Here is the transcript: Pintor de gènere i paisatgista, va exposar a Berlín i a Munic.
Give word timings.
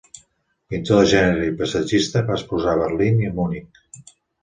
Pintor 0.73 1.01
de 1.01 1.11
gènere 1.11 1.45
i 1.49 1.53
paisatgista, 1.61 2.25
va 2.33 2.41
exposar 2.41 2.75
a 2.75 2.83
Berlín 2.83 3.25
i 3.27 3.33
a 3.33 3.39
Munic. 3.41 3.83